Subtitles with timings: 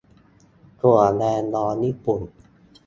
[0.79, 2.21] -ถั่วแดงร้อนญี่ปุ่น